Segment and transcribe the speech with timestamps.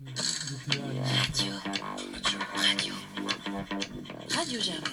[0.00, 1.52] Radio.
[2.54, 2.94] Radio.
[4.30, 4.92] Radio Germaine.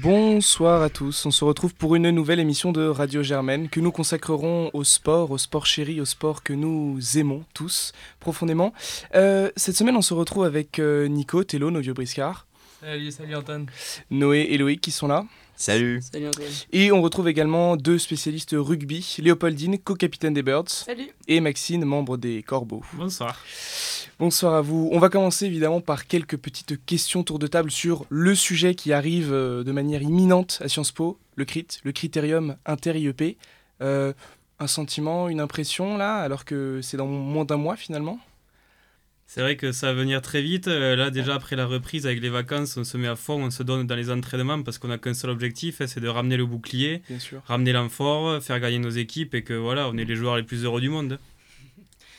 [0.00, 3.90] Bonsoir à tous, on se retrouve pour une nouvelle émission de Radio Germaine que nous
[3.90, 7.90] consacrerons au sport, au sport chéri, au sport que nous aimons tous
[8.20, 8.72] profondément.
[9.16, 12.46] Euh, cette semaine on se retrouve avec euh, Nico, Tello, nos vieux briscards.
[12.80, 13.66] Salut, salut Antoine.
[14.12, 15.24] Noé et Loïc qui sont là.
[15.56, 16.00] Salut.
[16.12, 16.48] Salut Antoine.
[16.72, 21.08] Et on retrouve également deux spécialistes rugby, Léopoldine, co-capitaine des Birds, Salut.
[21.28, 22.82] et Maxine, membre des Corbeaux.
[22.94, 23.38] Bonsoir.
[24.18, 24.88] Bonsoir à vous.
[24.92, 28.92] On va commencer évidemment par quelques petites questions tour de table sur le sujet qui
[28.92, 33.36] arrive euh, de manière imminente à Sciences Po, le CRIT, le critérium inter-IEP.
[33.80, 34.12] Euh,
[34.60, 38.18] un sentiment, une impression là, alors que c'est dans moins d'un mois finalement?
[39.26, 40.68] C'est vrai que ça va venir très vite.
[40.68, 43.50] Euh, Là, déjà, après la reprise avec les vacances, on se met à fond, on
[43.50, 46.36] se donne dans les entraînements parce qu'on n'a qu'un seul objectif, hein, c'est de ramener
[46.36, 47.42] le bouclier, Bien sûr.
[47.46, 50.64] ramener l'amphore, faire gagner nos équipes et que voilà, on est les joueurs les plus
[50.64, 51.18] heureux du monde.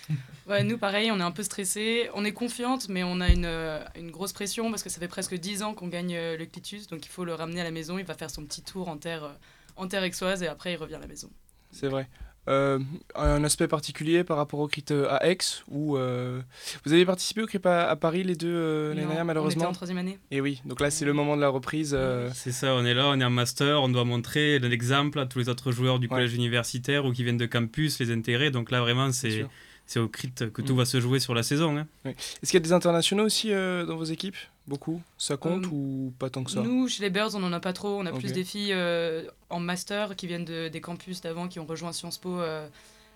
[0.47, 2.07] Ouais, nous, pareil, on est un peu stressés.
[2.13, 5.07] On est confiante, mais on a une, euh, une grosse pression parce que ça fait
[5.07, 6.85] presque 10 ans qu'on gagne euh, le Clitus.
[6.85, 7.97] Donc il faut le ramener à la maison.
[7.97, 9.35] Il va faire son petit tour en terre,
[9.75, 11.31] en terre aixoise et après il revient à la maison.
[11.71, 12.07] C'est vrai.
[12.47, 12.77] Euh,
[13.15, 16.41] un aspect particulier par rapport au CRIT euh, à Aix ou euh,
[16.85, 19.61] vous avez participé au CRIT à, à Paris les deux euh, l'année dernière On malheureusement
[19.63, 20.19] était en troisième année.
[20.29, 21.95] Et oui, donc là c'est le moment de la reprise.
[21.97, 25.25] euh, C'est ça, on est là, on est en master, on doit montrer l'exemple à
[25.25, 26.17] tous les autres joueurs du Ouais.
[26.17, 28.51] collège universitaire ou qui viennent de campus, les intégrer.
[28.51, 29.47] Donc là, vraiment, c'est.
[29.85, 30.77] C'est au crit que tout Mm.
[30.77, 31.77] va se jouer sur la saison.
[31.77, 31.87] hein.
[32.05, 34.35] Est-ce qu'il y a des internationaux aussi euh, dans vos équipes?
[34.67, 35.01] Beaucoup?
[35.17, 36.61] Ça compte Euh, ou pas tant que ça?
[36.61, 37.99] Nous, chez les Birds, on n'en a pas trop.
[37.99, 41.59] On a plus des filles euh, en master qui viennent de- des campus d'avant, qui
[41.59, 42.67] ont rejoint Sciences Po euh,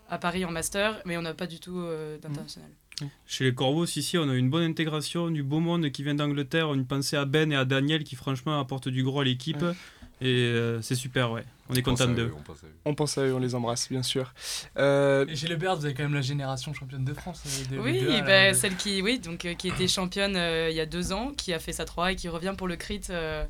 [0.08, 2.70] à Paris en master, mais on n'a pas du tout euh, d'international.
[3.26, 6.68] Chez les Corbeaux, ici, on a une bonne intégration, du beau monde qui vient d'Angleterre.
[6.68, 9.60] On pensait à Ben et à Daniel qui, franchement, apportent du gros à l'équipe.
[9.62, 9.72] Ouais.
[10.20, 11.44] Et euh, c'est super, ouais.
[11.68, 12.32] On est content d'eux.
[12.84, 14.34] On pense à eux, on les embrasse bien sûr.
[14.76, 17.42] Euh, Et chez les Birds, vous avez quand même la génération championne de France.
[17.72, 20.34] euh, Oui, Ligue 2 à la- bah, celle qui, oui, donc, euh, qui était championne
[20.36, 22.66] euh, il y a deux ans, qui a fait sa 3 et qui revient pour
[22.68, 23.44] le crit euh,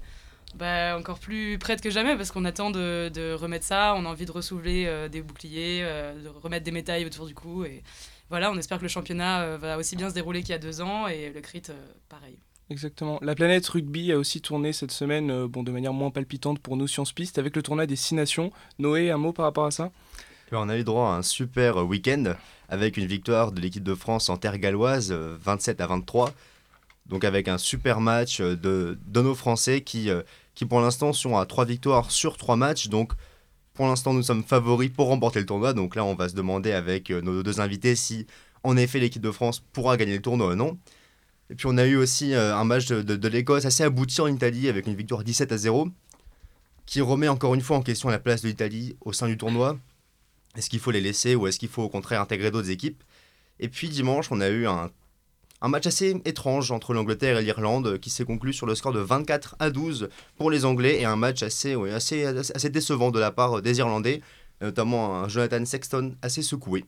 [0.55, 4.09] bah, encore plus prête que jamais parce qu'on attend de, de remettre ça, on a
[4.09, 7.65] envie de ressoulever euh, des boucliers, euh, de remettre des médailles autour du cou.
[7.65, 7.83] Et
[8.29, 10.59] voilà, on espère que le championnat euh, va aussi bien se dérouler qu'il y a
[10.59, 11.73] deux ans et le crit, euh,
[12.09, 12.37] pareil.
[12.71, 13.19] Exactement.
[13.23, 16.77] La planète rugby a aussi tourné cette semaine, euh, bon, de manière moins palpitante pour
[16.77, 18.51] nous, Science Piste, avec le tournoi des Six Nations.
[18.79, 19.91] Noé, un mot par rapport à ça?
[20.53, 22.35] On a eu droit à un super week-end
[22.69, 26.33] avec une victoire de l'équipe de France en terre galloise, euh, 27 à 23.
[27.11, 30.23] Donc avec un super match euh, de, nos Français qui, euh,
[30.55, 32.89] qui pour l'instant sont à 3 victoires sur 3 matchs.
[32.89, 33.13] Donc
[33.75, 35.73] pour l'instant nous sommes favoris pour remporter le tournoi.
[35.73, 38.27] Donc là on va se demander avec euh, nos deux invités si
[38.63, 40.79] en effet l'équipe de France pourra gagner le tournoi ou non.
[41.51, 44.69] Et puis on a eu aussi euh, un match de, l'Écosse assez abouti en Italie
[44.69, 45.89] avec une victoire 17 à 0
[46.87, 49.77] qui remet encore une fois en question la place de l'Italie au sein du tournoi.
[50.57, 53.03] Est-ce qu'il faut les laisser ou est-ce qu'il faut au contraire intégrer d'autres équipes?
[53.59, 54.91] Et puis dimanche, on a eu un,
[55.63, 59.01] match assez étrange entre l'Angleterre et l'Irlande euh, qui s'est conclu sur le score de
[59.01, 63.33] 24 à 12 pour les Anglais et un match assez, assez, assez décevant de la
[63.33, 64.23] part des Irlandais,
[64.61, 66.85] notamment un Jonathan Sexton assez secoué.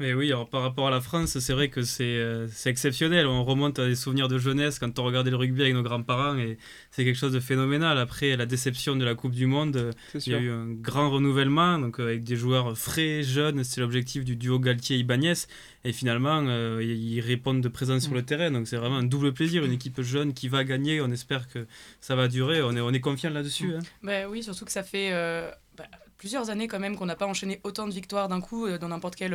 [0.00, 3.26] Mais oui, alors par rapport à la France, c'est vrai que c'est euh, c'est exceptionnel.
[3.26, 6.38] On remonte à des souvenirs de jeunesse quand on regardait le rugby avec nos grands-parents
[6.38, 6.56] et
[6.90, 7.98] c'est quelque chose de phénoménal.
[7.98, 11.78] Après la déception de la Coupe du Monde, il y a eu un grand renouvellement
[11.78, 13.62] donc euh, avec des joueurs frais, jeunes.
[13.62, 15.34] C'est l'objectif du duo Galtier-Ibanez.
[15.84, 18.50] Et finalement, euh, ils répondent de présence sur le terrain.
[18.50, 19.64] Donc c'est vraiment un double plaisir.
[19.66, 21.00] Une équipe jeune qui va gagner.
[21.02, 21.66] On espère que
[22.00, 22.62] ça va durer.
[22.62, 23.74] On est, on est confiant là-dessus.
[23.74, 23.80] hein.
[24.02, 25.84] Bah oui, surtout que ça fait euh, bah,
[26.16, 29.16] plusieurs années quand même qu'on n'a pas enchaîné autant de victoires d'un coup dans n'importe
[29.16, 29.34] quel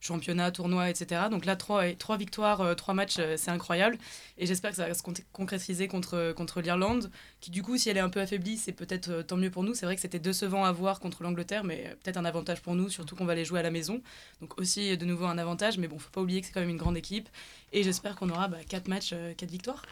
[0.00, 1.22] euh, championnat, tournoi, etc.
[1.30, 3.98] Donc là, trois, trois victoires, euh, trois matchs, euh, c'est incroyable.
[4.38, 7.88] Et j'espère que ça va se con- concrétiser contre, contre l'Irlande, qui du coup, si
[7.90, 9.74] elle est un peu affaiblie, c'est peut-être euh, tant mieux pour nous.
[9.74, 12.74] C'est vrai que c'était décevant à voir contre l'Angleterre, mais euh, peut-être un avantage pour
[12.74, 14.00] nous, surtout qu'on va les jouer à la maison.
[14.40, 15.78] Donc aussi, euh, de nouveau, un avantage.
[15.78, 17.28] Mais bon, faut pas oublier que c'est quand même une grande équipe.
[17.72, 19.82] Et j'espère qu'on aura bah, quatre matchs, euh, quatre victoires.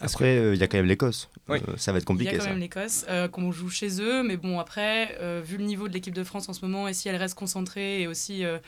[0.00, 1.28] Après, euh, il y a quand même l'Écosse.
[1.48, 1.58] Oui.
[1.68, 2.50] Euh, ça va être Il y compliqué a quand ça.
[2.50, 5.92] même l'Écosse, euh, qu'on joue chez eux, mais bon, après, euh, vu le niveau de
[5.92, 8.58] l'équipe de France en ce moment, et si elle reste concentrée et aussi euh,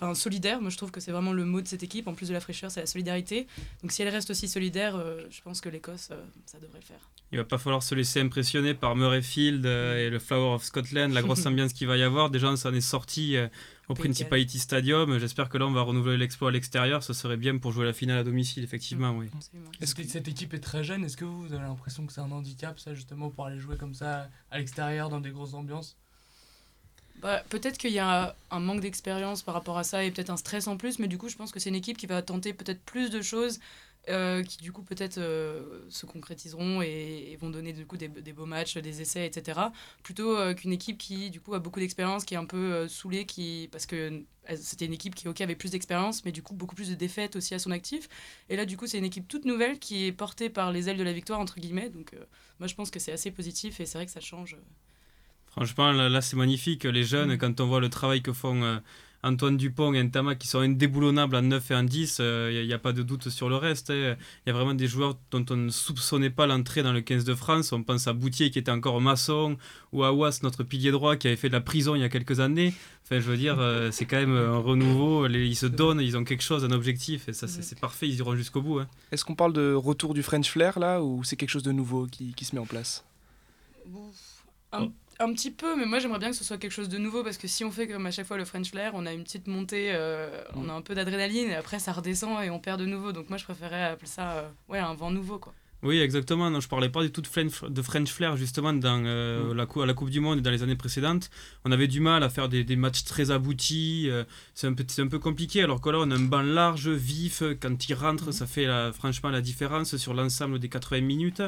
[0.00, 2.28] enfin, solidaire, moi je trouve que c'est vraiment le mot de cette équipe, en plus
[2.28, 3.46] de la fraîcheur, c'est la solidarité.
[3.82, 6.86] Donc si elle reste aussi solidaire, euh, je pense que l'Écosse, euh, ça devrait le
[6.86, 7.10] faire.
[7.32, 11.12] Il va pas falloir se laisser impressionner par Murrayfield euh, et le Flower of Scotland,
[11.12, 12.28] la grosse ambiance qu'il va y avoir.
[12.28, 13.46] Déjà, on s'en est sorti euh,
[13.88, 15.16] au Principality Stadium.
[15.18, 17.04] J'espère que là, on va renouveler l'exploit à l'extérieur.
[17.04, 19.12] Ce serait bien pour jouer la finale à domicile, effectivement.
[19.12, 19.30] Oui.
[19.80, 21.04] Est-ce Cette, cette équipe est très jeune?
[21.04, 23.94] Est-ce que vous avez l'impression que c'est un handicap, ça, justement, pour aller jouer comme
[23.94, 25.96] ça à l'extérieur dans des grosses ambiances?
[27.20, 30.36] Bah, peut-être qu'il y a un manque d'expérience par rapport à ça et peut-être un
[30.36, 32.52] stress en plus, mais du coup, je pense que c'est une équipe qui va tenter
[32.52, 33.60] peut-être plus de choses
[34.08, 38.46] euh, qui du coup peut-être euh, se concrétiseront et, vont donner du coup des, beaux
[38.46, 39.60] matchs, des essais, etc.
[40.02, 43.26] Plutôt euh, qu'une équipe qui du coup a beaucoup d'expérience, qui est un peu saoulée,
[43.26, 44.22] qui parce que
[44.56, 47.36] c'était une équipe qui ok avait plus d'expérience, mais du coup beaucoup plus de défaites
[47.36, 48.08] aussi à son actif.
[48.48, 50.98] Et là du coup c'est une équipe toute nouvelle qui est portée par les ailes
[50.98, 51.90] de la victoire entre guillemets.
[51.90, 52.14] Donc
[52.58, 54.56] moi je pense que c'est assez positif et c'est vrai que ça change.
[55.50, 56.84] Franchement, là, là, c'est magnifique.
[56.84, 57.38] Les jeunes, Mm.
[57.38, 58.78] quand on voit le travail que font euh,
[59.22, 62.78] Antoine Dupont et Ntama, qui sont indéboulonnables en 9 et en 10, il n'y a,
[62.78, 63.90] pas de doute sur le reste.
[63.90, 64.16] Il
[64.46, 67.34] y a vraiment des joueurs dont on ne soupçonnait pas l'entrée dans le 15 de
[67.34, 67.72] France.
[67.72, 69.58] On pense à Boutier, qui était encore maçon,
[69.92, 72.08] ou à Was, notre pilier droit, qui avait fait de la prison il y a
[72.08, 72.72] quelques années.
[73.04, 75.26] Enfin, je veux dire, euh, c'est quand même un renouveau.
[75.26, 78.08] Les- ils se donnent, ils ont quelque chose, un objectif, et ça, c'est c'est parfait.
[78.08, 78.78] Ils iront jusqu'au bout.
[78.78, 78.88] hein.
[79.12, 82.06] Est-ce qu'on parle de retour du French Flair là ou c'est quelque chose de nouveau
[82.06, 83.04] qui, qui se met en place?
[84.72, 87.22] Un, un petit peu, mais moi j'aimerais bien que ce soit quelque chose de nouveau
[87.22, 89.22] parce que si on fait comme à chaque fois le French Flair, on a une
[89.22, 92.80] petite montée, euh, on a un peu d'adrénaline et après ça redescend et on perd
[92.80, 93.12] de nouveau.
[93.12, 95.54] Donc moi je préférais appeler ça euh, ouais, un vent nouveau quoi.
[95.82, 96.50] Oui, exactement.
[96.50, 99.64] Non, je parlais pas du tout de French, de French Flair, justement, dans euh, la,
[99.64, 101.30] cou- à la Coupe du Monde et dans les années précédentes.
[101.64, 104.08] On avait du mal à faire des, des matchs très aboutis.
[104.10, 106.88] euh, c'est un, peu- un peu compliqué, alors que là, on a un banc large,
[106.90, 107.42] vif.
[107.62, 111.42] Quand il rentre, ça fait la- franchement la différence sur l'ensemble des 80 minutes.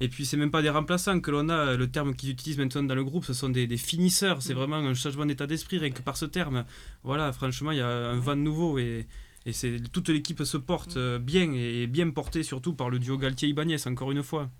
[0.00, 1.76] Et puis, c'est même pas des remplaçants que l'on a.
[1.76, 4.42] Le terme qu'ils utilisent maintenant dans le groupe, ce sont des, des finisseurs.
[4.42, 6.64] C'est vraiment un changement d'état d'esprit, rien que par ce terme.
[7.04, 9.06] Voilà, franchement, il y a un vent nouveau et.
[9.46, 13.16] Et c'est toute l'équipe se porte euh, bien et bien portée surtout par le duo
[13.16, 14.50] Galtier-Ibanez, encore une fois.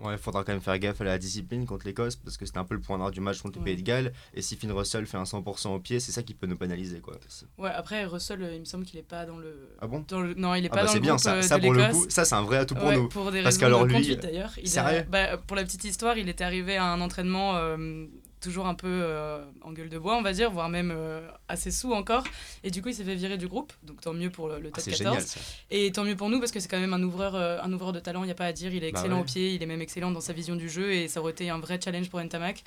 [0.00, 2.58] Ouais, il faudra quand même faire gaffe à la discipline contre l'Écosse parce que c'était
[2.58, 3.72] un peu le point noir du match contre le Ouais.
[3.74, 4.12] Pays de Galles.
[4.34, 6.98] Et si Finn Russell fait un 100% au pied, c'est ça qui peut nous pénaliser.
[6.98, 7.14] Quoi.
[7.28, 9.68] C'est- Ouais, après Russell, euh, il me semble qu'il est pas dans le.
[9.80, 10.04] Ah bon?
[10.08, 11.34] dans le- Non, il est Ah pas bah dans c'est le bien groupe ça.
[11.36, 13.08] euh, Ça pour le coup, ça c'est un vrai atout pour Ouais, nous.
[13.08, 14.52] Pour des Parce raisons qu'alors, de lui, conduite d'ailleurs.
[14.60, 14.98] Il sérieux?
[14.98, 18.06] a- bah, Pour la petite histoire, il était arrivé à un entraînement euh,
[18.44, 21.70] toujours un peu euh, en gueule de bois, on va dire, voire même euh, assez
[21.70, 22.22] sous encore.
[22.62, 23.72] Et du coup, il s'est fait virer du groupe.
[23.82, 24.98] Donc tant mieux pour le, le Ah, top c'est 14.
[25.16, 25.40] génial ça.
[25.70, 27.92] Et tant mieux pour nous parce que c'est quand même un ouvreur, euh, un ouvreur
[27.92, 28.72] de talent, il n'y a pas à dire.
[28.72, 29.22] Il est Bah excellent ouais.
[29.22, 31.50] au pied, il est même excellent dans sa vision du jeu et ça aurait été
[31.50, 32.62] un vrai challenge pour Ntamak.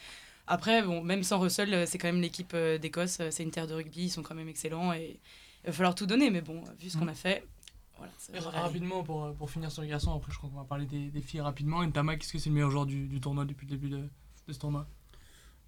[0.48, 4.04] Après, bon, même sans Russell, c'est quand même l'équipe d'Écosse, c'est une terre de rugby,
[4.06, 5.20] ils sont quand même excellents et
[5.64, 6.30] il va falloir tout donner.
[6.32, 7.46] Mais bon, vu ce qu'on a fait,
[7.98, 8.12] voilà.
[8.34, 11.10] Et rapidement, pour, pour finir sur les garçons, après je crois qu'on va parler des,
[11.10, 11.84] des filles rapidement.
[11.84, 13.98] Ntama, qu'est-ce que c'est le meilleur joueur du, du tournoi depuis le début de,
[14.48, 14.88] de ce tournoi?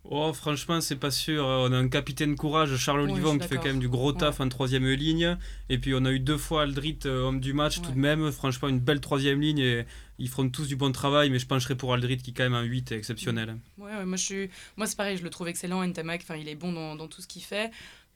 [0.05, 1.45] Oh, franchement, c'est pas sûr.
[1.45, 4.39] On a un capitaine courage, Charles Ouais, Olivon, qui fait quand même du gros taf
[4.39, 5.37] en troisième ligne.
[5.69, 8.31] Et puis, on a eu deux fois Aldrit, euh, homme du match, tout de même.
[8.31, 9.59] Franchement, une belle troisième ligne.
[9.59, 9.85] Et
[10.17, 12.61] ils feront tous du bon travail, mais je pencherai pour Aldrit, qui, quand même, en
[12.61, 13.57] 8 est exceptionnel.
[13.77, 14.49] Ouais, ouais, moi, je suis...
[14.77, 16.25] moi c'est pareil, je le trouve excellent, Ntamak.
[16.39, 17.71] Il est bon dans, dans tout ce qu'il fait.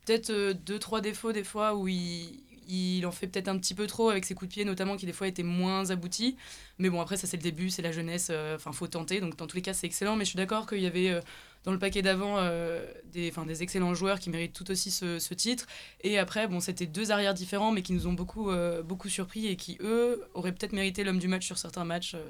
[0.05, 3.73] Peut-être euh, deux, trois défauts des fois où il, il en fait peut-être un petit
[3.73, 6.35] peu trop avec ses coups de pied, notamment qui des fois étaient moins aboutis.
[6.79, 9.19] Mais bon, après, ça c'est le début, c'est la jeunesse, euh, enfin, faut tenter.
[9.21, 10.15] Donc, dans tous les cas, c'est excellent.
[10.15, 11.21] Mais je suis d'accord qu'il y avait euh,
[11.63, 15.33] dans le paquet d'avant euh, des, des excellents joueurs qui méritent tout aussi ce, ce
[15.33, 15.65] titre.
[16.01, 19.47] Et après, bon, c'était deux arrières différents, mais qui nous ont beaucoup, euh, beaucoup surpris
[19.47, 22.15] et qui, eux, auraient peut-être mérité l'homme du match sur certains matchs.
[22.15, 22.23] euh,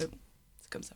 [0.00, 0.16] mais bon,
[0.60, 0.94] c'est comme ça.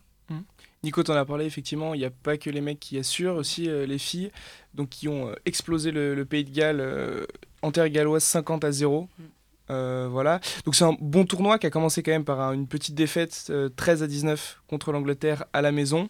[0.83, 3.69] Nico, t'en as parlé, effectivement, il n'y a pas que les mecs qui assurent, aussi
[3.69, 4.31] euh, les filles,
[4.73, 7.27] donc qui ont explosé le, le Pays de Galles
[7.61, 9.01] en terre galloise 50 à 0.
[9.19, 9.23] Mm.
[9.69, 10.39] Euh, voilà.
[10.65, 13.47] Donc c'est un bon tournoi qui a commencé quand même par un- une petite défaite
[13.49, 16.09] euh, 13 à 19 contre l'Angleterre à la maison.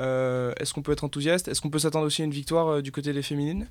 [0.00, 1.48] Euh, Est-ce qu'on peut être enthousiaste?
[1.48, 3.68] Est-ce qu'on peut s'attendre aussi à une victoire euh, du côté des féminines?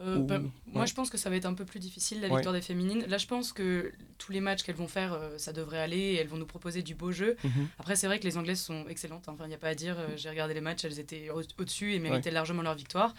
[0.00, 2.34] Euh, bah, Moi, je pense que ça va être un peu plus difficile, la Ouais.
[2.34, 3.04] victoire des féminines.
[3.08, 6.14] Là, je pense que tous les matchs qu'elles vont faire, euh, ça devrait aller et
[6.16, 7.36] elles vont nous proposer du beau jeu.
[7.78, 9.28] Après, c'est vrai que les Anglaises sont excellentes.
[9.28, 9.32] hein.
[9.34, 9.96] Enfin, il n'y a pas à dire.
[9.98, 13.14] euh, J'ai regardé les matchs, elles étaient au- au-dessus et méritaient largement leur victoire.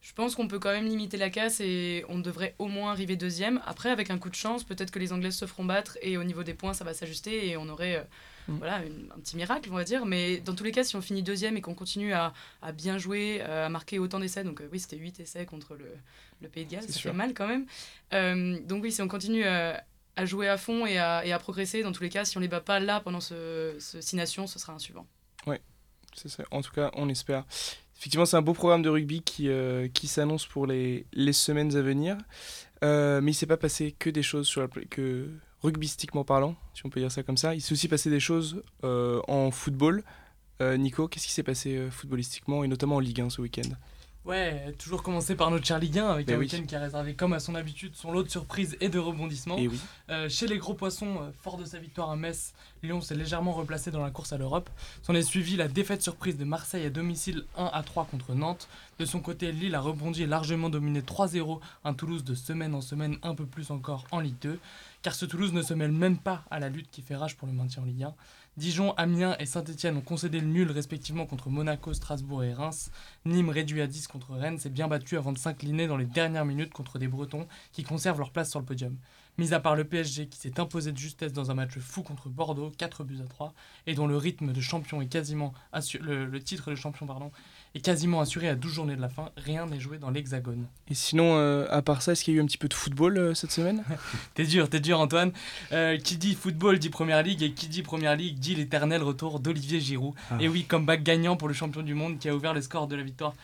[0.00, 3.14] Je pense qu'on peut quand même limiter la casse et on devrait au moins arriver
[3.16, 3.60] deuxième.
[3.66, 6.24] Après, avec un coup de chance, peut-être que les Anglaises se feront battre et au
[6.24, 8.04] niveau des points, ça va s'ajuster et on aurait
[8.48, 8.56] Mm.
[8.58, 10.04] voilà, une- un petit miracle, on va dire.
[10.06, 12.32] Mais dans tous les cas, si on finit deuxième et qu'on continue à,
[12.62, 15.74] à bien jouer, euh, à marquer autant d'essais, donc euh, oui, c'était 8 essais contre
[15.74, 15.86] le,
[16.40, 17.10] le Pays de Galles, C'est ça sûr.
[17.12, 17.66] fait mal quand même.
[18.14, 21.82] Euh, donc oui, si on continue à jouer à fond et à, et à progresser,
[21.82, 24.46] dans tous les cas, si on les bat pas là pendant ce, ce Six Nations,
[24.46, 25.06] ce sera un suivant.
[26.14, 26.44] C'est ça.
[26.50, 27.44] En tout cas, on espère.
[27.96, 31.74] Effectivement, c'est un beau programme de rugby qui, euh, qui s'annonce pour les, les semaines
[31.74, 32.18] à venir.
[32.84, 35.30] Euh, mais il s'est pas passé que des choses sur la, que
[35.62, 37.54] rugbystiquement parlant, si on peut dire ça comme ça.
[37.54, 40.02] Il s'est aussi passé des choses euh, en football.
[40.60, 43.68] Euh, Nico, qu'est-ce qui s'est passé euh, footballistiquement et notamment en Ligue 1 ce week-end?
[44.24, 46.46] Ouais, toujours commencer par notre cher Ligue 1 avec un oui.
[46.46, 49.58] week-end qui a réservé comme à son habitude son lot de surprises et de rebondissements.
[49.58, 49.80] Et oui.
[50.10, 52.54] Euh, chez les gros poissons, fort de sa victoire à Metz,
[52.84, 54.70] Lyon s'est légèrement replacé dans la course à l'Europe.
[55.02, 58.68] S'en est suivi la défaite surprise de Marseille à domicile 1 à 3 contre Nantes.
[59.00, 62.80] De son côté, Lille a rebondi et largement dominé 3-0 un Toulouse de semaine en
[62.80, 64.60] semaine, un peu plus encore en Ligue 2.
[65.02, 67.48] Car ce Toulouse ne se mêle même pas à la lutte qui fait rage pour
[67.48, 68.14] le maintien en Ligue 1.
[68.56, 72.92] Dijon, Amiens et Saint-Etienne ont concédé le nul respectivement contre Monaco, Strasbourg et Reims.
[73.24, 76.44] Nîmes, réduit à 10 contre Rennes, s'est bien battu avant de s'incliner dans les dernières
[76.44, 78.96] minutes contre des Bretons qui conservent leur place sur le podium.
[79.38, 82.28] Mis à part le PSG qui s'est imposé de justesse dans un match fou contre
[82.28, 83.54] Bordeaux, 4 buts à 3,
[83.86, 87.32] et dont le rythme de champion est quasiment le titre de champion pardon,
[87.74, 90.66] est quasiment assuré à 12 journées de la fin, rien n'est joué dans l'hexagone.
[90.88, 92.74] Et sinon, euh, à part ça, est-ce qu'il y a eu un petit peu de
[92.74, 93.82] football euh, cette semaine?
[94.34, 95.32] T'es dur, t'es dur Antoine.
[95.72, 99.40] Euh, qui dit football dit Première Ligue, et qui dit Première Ligue dit l'éternel retour
[99.40, 100.14] d'Olivier Giroud.
[100.30, 100.36] Ah.
[100.40, 102.96] Et oui, comeback gagnant pour le champion du monde qui a ouvert les scores de
[102.96, 103.34] la victoire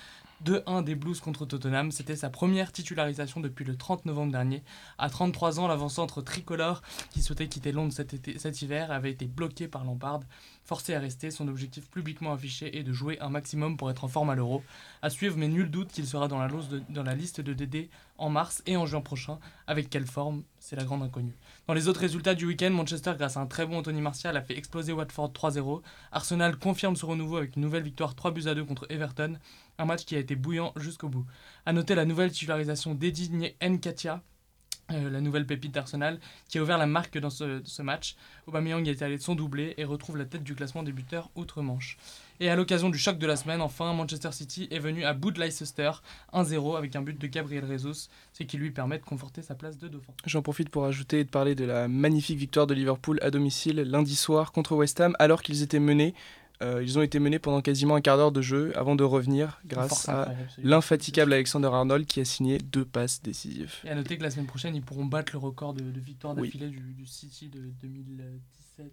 [0.45, 1.91] 2-1 des Blues contre Tottenham.
[1.91, 4.63] C'était sa première titularisation depuis le 30 novembre dernier.
[4.99, 9.27] À 33 ans, l'avant-centre tricolore qui souhaitait quitter Londres cet, été- cet hiver avait été
[9.27, 10.21] bloqué par Lampard.
[10.69, 14.09] Forcé à rester, son objectif publiquement affiché est de jouer un maximum pour être en
[14.09, 14.63] forme à l'Euro.
[15.01, 18.77] À suivre, mais nul doute qu'il sera dans la, liste de DD en mars et
[18.77, 19.39] en juin prochain.
[19.67, 20.43] Avec quelle forme?
[20.59, 21.33] C'est la grande inconnue.
[21.69, 24.43] Dans les autres résultats du week-end, Manchester, grâce à un très bon Anthony Martial, a
[24.43, 25.81] fait exploser Watford 3-0.
[26.13, 29.39] Arsenal confirme ce renouveau avec une nouvelle victoire 3 buts à 2 contre Everton.
[29.79, 31.25] Un match qui a été bouillant jusqu'au bout.
[31.65, 34.23] A noter la nouvelle titularisation d'Eddie Nkatia,
[34.93, 36.19] euh, la nouvelle pépite d'Arsenal,
[36.49, 38.17] qui a ouvert la marque dans ce, ce match.
[38.47, 41.99] Aubameyang est allé de son doublé et retrouve la tête du classement des buteurs outre-Manche.
[42.41, 45.31] Et à l'occasion du choc de la semaine, enfin, Manchester City est venu à bout
[45.31, 45.91] de Leicester
[46.33, 49.79] 1-0 avec un but de Gabriel Jesus, ce qui lui permet de conforter sa place
[49.79, 50.13] de dauphin.
[50.25, 53.77] J'en profite pour ajouter et de parler de la magnifique victoire de Liverpool à domicile
[53.81, 56.15] lundi soir contre West Ham, alors qu'ils étaient menés.
[56.61, 59.61] Euh, ils ont été menés pendant quasiment un quart d'heure de jeu avant de revenir
[59.65, 63.75] grâce à l'infatigable Alexander Arnold qui a signé deux passes décisives.
[63.85, 66.35] Et à noter que la semaine prochaine, ils pourront battre le record de, de victoires
[66.37, 66.49] Oui.
[66.49, 68.27] d'affilée du, du City de 2017.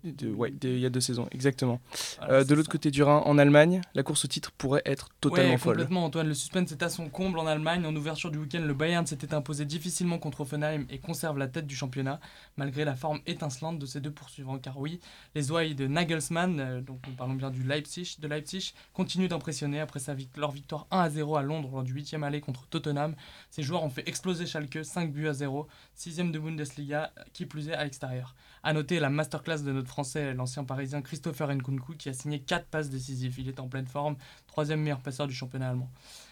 [0.04, 1.80] De- ouais, de- il y a deux saisons, exactement.
[2.18, 5.10] Voilà, Euh, de l'autre côté du Rhin, en Allemagne, la course au titre pourrait être
[5.22, 5.74] totalement ouais, folle.
[5.76, 7.86] complètement Antoine, le suspense est à son comble en Allemagne.
[7.86, 11.68] En ouverture du week-end, le Bayern s'était imposé difficilement contre Offenheim et conserve la tête
[11.68, 12.20] du championnat,
[12.58, 14.58] malgré la forme étincelante de ses deux poursuivants.
[14.58, 15.00] Car oui,
[15.36, 19.80] les ouailles de Nagelsmann, euh, donc nous parlons bien du Leipzig, de Leipzig, continuent d'impressionner
[19.80, 22.66] après sa vic- leur victoire 1 à 0 à Londres lors du 8e aller contre
[22.68, 23.16] Tottenham.
[23.52, 27.70] Ces joueurs ont fait exploser Schalke 5 buts à 0, 6e de Bundesliga, qui plus
[27.70, 28.36] est à l'extérieur.
[28.68, 32.66] À noter la masterclass de notre français, l'ancien parisien Christopher Nkunku, qui a signé 4
[32.66, 33.38] passes décisives.
[33.38, 34.16] Il est en pleine forme,
[34.48, 35.92] troisième meilleur passeur du championnat allemand.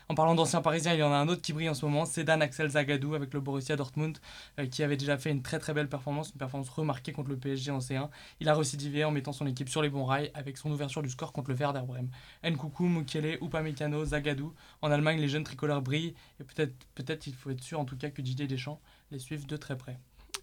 [0.09, 2.07] En parlant d'anciens parisiens, il y en a un autre qui brille en ce moment,
[2.07, 4.17] Sedan Axel Zagadou avec le Borussia Dortmund,
[4.59, 7.37] euh, qui avait déjà fait une très très belle performance, une performance remarquée contre le
[7.37, 8.09] PSG en C1.
[8.39, 11.11] Il a récidivé en mettant son équipe sur les bons rails avec son ouverture du
[11.11, 12.09] score contre le Werder Bremen.
[12.43, 14.55] Nkunku, Mukele, Upamecano, Zagadou.
[14.81, 17.95] En Allemagne, les jeunes tricolores brillent et peut-être peut-être il faut être sûr en tout
[17.95, 19.99] cas que Didier Deschamps les suive de très près.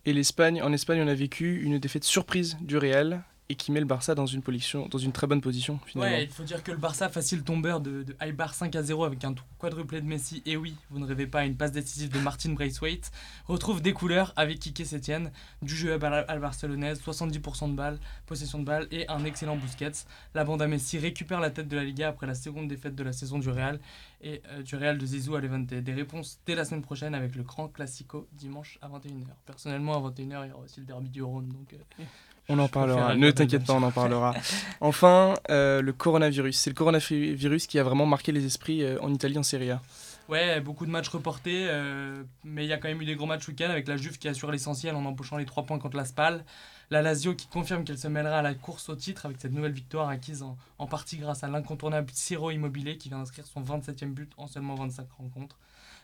[0.06, 3.80] Et l'Espagne, en Espagne, on a vécu une défaite surprise du Real et qui met
[3.80, 6.16] le Barça dans une, position, dans une très bonne position finalement.
[6.16, 9.04] Ouais, il faut dire que le Barça, facile tombeur de, de Eibar 5 à 0
[9.04, 12.20] avec un quadruplé de Messi, et oui, vous ne rêvez pas, une passe décisive de
[12.20, 13.10] Martin Braithwaite,
[13.48, 18.60] retrouve des couleurs avec Kike Setien, du jeu à la barcelonaise, 70% de balles, possession
[18.60, 20.06] de balles et un excellent Busquets.
[20.34, 23.02] La bande à Messi récupère la tête de la Liga après la seconde défaite de
[23.02, 23.80] la saison du Real
[24.22, 25.66] et euh, du Real de Zizou à Levante.
[25.66, 29.26] Des réponses dès la semaine prochaine avec le grand Classico dimanche à 21h.
[29.44, 32.04] Personnellement, à 21h, il y aura aussi le derby du Rhône, donc euh,
[32.48, 34.34] On en parlera, ne t'inquiète pas, on en parlera.
[34.80, 36.56] Enfin, euh, le coronavirus.
[36.56, 39.82] C'est le coronavirus qui a vraiment marqué les esprits euh, en Italie en Serie A.
[40.28, 43.26] Ouais, beaucoup de matchs reportés, euh, mais il y a quand même eu des gros
[43.26, 46.04] matchs week-end avec la Juve qui assure l'essentiel en empochant les 3 points contre la
[46.04, 46.44] Spal.
[46.90, 49.72] La Lazio qui confirme qu'elle se mêlera à la course au titre avec cette nouvelle
[49.72, 54.12] victoire acquise en, en partie grâce à l'incontournable Ciro Immobilier qui vient d'inscrire son 27e
[54.12, 55.56] but en seulement 25 rencontres.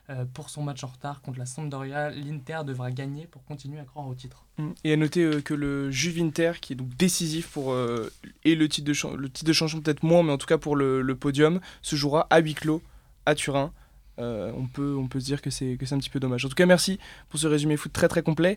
[0.09, 3.85] Euh, pour son match en retard contre la Sampdoria, l'Inter devra gagner pour continuer à
[3.85, 4.45] croire au titre.
[4.85, 8.13] Et à noter euh, que le Juve Inter, qui est donc décisif pour euh,
[8.45, 11.17] et le titre de de champion peut-être moins, mais en tout cas pour le, le
[11.17, 12.83] podium, se jouera à huis clos
[13.27, 13.73] à Turin.
[14.19, 16.45] Euh, on, peut, on peut se dire que c'est un petit peu dommage.
[16.45, 18.57] En tout cas, merci pour ce résumé foot très très complet.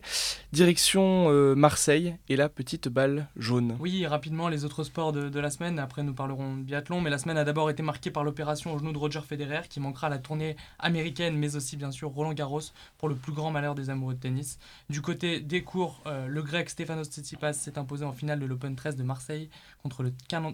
[0.52, 3.76] Direction euh, Marseille et la petite balle jaune.
[3.78, 5.78] Oui, rapidement, les autres sports de, la semaine.
[5.78, 7.00] Après, nous parlerons de biathlon.
[7.00, 9.80] Mais la semaine a d'abord été marquée par l'opération au genou de Roger Federer, qui
[9.80, 12.60] manquera la tournée américaine, mais aussi, bien sûr, Roland Garros,
[12.98, 14.58] pour le plus grand malheur des amoureux de tennis.
[14.88, 18.76] Du côté des cours, euh, le grec Stefanos Tsitsipas s'est imposé en finale de l'Open
[18.76, 19.48] 13 de Marseille
[19.82, 20.12] contre le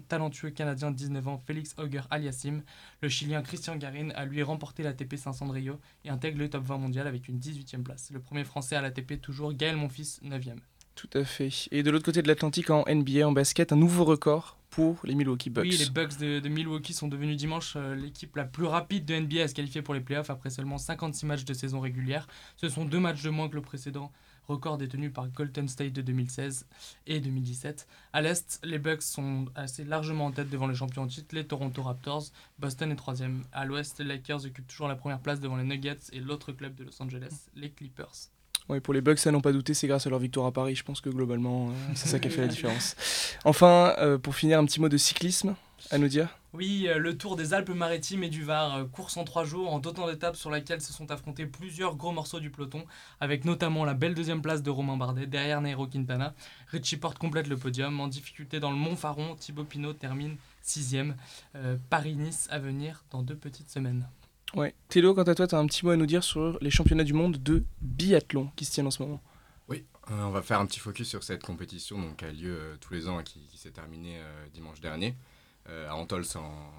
[0.08, 2.62] talentueux Canadien de 19 ans Félix Auger Aliassime.
[3.02, 6.64] Le Chilien Christian Garin a lui remporté l'ATP 500 de Rio et intègre le top
[6.64, 8.10] 20 mondial avec une 18e place.
[8.10, 10.56] Le premier français à l'ATP, toujours Gaël Monfils, 9e.
[10.94, 11.50] Tout à fait.
[11.72, 15.14] Et de l'autre côté de l'Atlantique, en NBA, en basket, un nouveau record pour les
[15.14, 15.64] Milwaukee Bucks.
[15.64, 19.14] Oui, les Bucks de, de Milwaukee sont devenus dimanche euh, l'équipe la plus rapide de
[19.14, 22.26] NBA à se qualifier pour les playoffs après seulement 56 matchs de saison régulière.
[22.56, 24.10] Ce sont deux matchs de moins que le précédent
[24.48, 26.66] record détenu par Golden State de 2016
[27.06, 27.86] et 2017.
[28.12, 31.46] À l'Est, les Bucks sont assez largement en tête devant les champions en titre, les
[31.46, 32.24] Toronto Raptors.
[32.58, 33.44] Boston est troisième.
[33.52, 36.74] À l'Ouest, les Lakers occupent toujours la première place devant les Nuggets et l'autre club
[36.74, 38.30] de Los Angeles, les Clippers.
[38.68, 40.74] Ouais, pour les Bucks, ça n'ont pas douté, c'est grâce à leur victoire à Paris.
[40.74, 42.96] Je pense que globalement, euh, c'est ça qui a fait la différence.
[43.44, 45.54] Enfin, euh, pour finir, un petit mot de cyclisme
[45.90, 46.36] à nous dire.
[46.56, 49.78] Oui, euh, le Tour des Alpes-Maritimes et du Var, euh, course en trois jours, en
[49.78, 52.86] d'autant d'étapes sur laquelle se sont affrontés plusieurs gros morceaux du peloton,
[53.20, 56.34] avec notamment la belle deuxième place de Romain Bardet derrière Nairo Quintana.
[56.68, 58.00] Richie Porte complète le podium.
[58.00, 61.16] En difficulté dans le Mont Faron, Thibaut Pinot termine sixième.
[61.56, 64.08] Euh, Paris-Nice à venir dans deux petites semaines.
[64.54, 64.74] Ouais.
[64.88, 67.04] Thélo, quant à toi, tu as un petit mot à nous dire sur les championnats
[67.04, 69.20] du monde de biathlon qui se tiennent en ce moment.
[69.68, 72.56] Oui, euh, on va faire un petit focus sur cette compétition donc, qui a lieu
[72.58, 75.35] euh, tous les ans et qui, qui s'est terminée euh, dimanche dernier euh,
[75.68, 76.72] à Antols en,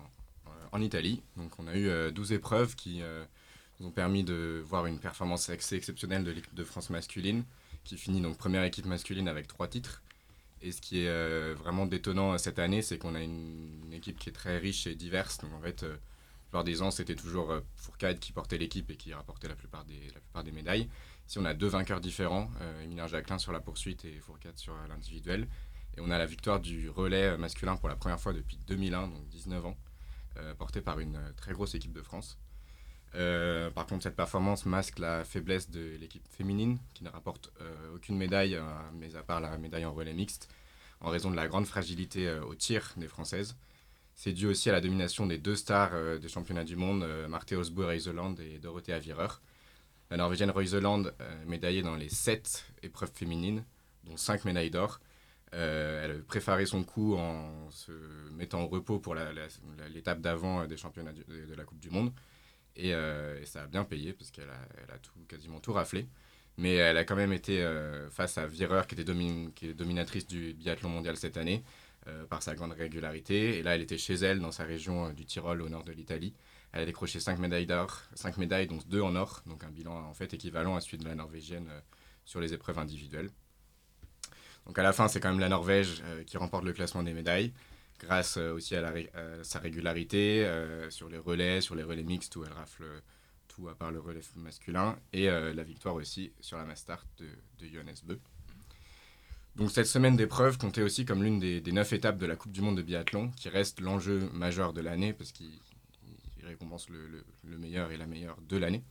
[0.75, 1.22] euh, Italie.
[1.36, 3.24] Donc on a eu euh, 12 épreuves qui euh,
[3.79, 7.44] nous ont permis de voir une performance assez exceptionnelle de l'équipe de France masculine
[7.84, 10.01] qui finit donc première équipe masculine avec trois titres.
[10.62, 14.20] Et ce qui est euh, vraiment détonnant euh, cette année, c'est qu'on a une, équipe
[14.20, 15.38] qui est très riche et diverse.
[15.38, 15.96] Donc en fait, euh,
[16.48, 19.86] plupart des ans, c'était toujours euh, Fourcade qui portait l'équipe et qui rapportait la plupart
[19.86, 20.89] des, médailles.
[21.27, 24.74] Ici, on a deux vainqueurs différents, euh, Émilien Jacquelin sur la poursuite et Fourcade sur
[24.74, 25.48] euh, l'individuel.
[25.98, 29.08] Et on a la victoire du relais euh, masculin pour la première fois depuis 2001,
[29.08, 29.77] donc 19 ans,
[30.38, 32.38] euh, portée par une euh, très grosse équipe de France.
[33.74, 37.51] Par contre, cette performance masque la faiblesse de l'équipe féminine, qui ne rapporte
[37.96, 38.60] aucune médaille,
[38.94, 40.50] mais à part la médaille en relais mixte,
[41.00, 43.56] en raison de la grande fragilité au tir des Françaises.
[44.13, 47.88] C'est dû aussi à la domination des deux stars des championnats du monde, Marthe Osbo
[47.88, 49.42] Reuseland et Dorothée Avireur.
[50.12, 51.06] La Norvégienne Reuseland,
[51.48, 53.63] médaillée dans les 7 épreuves féminines,
[54.04, 55.00] dont 5 médailles d'or.
[55.54, 57.92] Euh, elle a préparé son coup en se
[58.32, 62.12] mettant au repos pour l'étape d'avant euh, des championnats de, la Coupe du Monde.
[62.75, 66.08] Et, euh, et ça a bien payé parce qu'elle a, tout, quasiment tout raflé.
[66.58, 67.63] Mais elle a quand même été
[68.10, 71.63] face à Vireur, qui, était dominatrice du biathlon mondial cette année,
[72.32, 73.60] par sa grande régularité.
[73.60, 76.34] Et là, elle était chez elle, dans sa région du Tyrol, au nord de l'Italie.
[76.72, 79.94] Elle a décroché 5 médailles d'or, 5 médailles, dont 2 en or, donc un bilan
[80.10, 81.70] en fait équivalent à celui de la Norvégienne
[82.25, 83.30] sur les épreuves individuelles.
[84.67, 87.13] Donc à la fin, c'est quand même la Norvège euh, qui remporte le classement des
[87.13, 87.53] médailles,
[88.00, 92.36] grâce euh, aussi à, à sa régularité euh, sur les relais, sur les relais mixtes
[92.36, 92.83] où elle rafle
[93.47, 97.25] tout à part le relais masculin, et euh, la victoire aussi sur la Mastart de,
[97.65, 98.17] Johannes Bö.
[99.55, 102.62] Donc cette semaine d'épreuves comptait aussi comme l'une des, neuf étapes de la Coupe du
[102.62, 105.50] Monde de biathlon, qui reste l'enjeu majeur de l'année, parce qu'il
[106.39, 108.83] il récompense le meilleur et la meilleure de l'année.